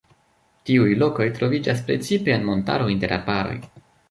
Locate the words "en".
2.37-2.49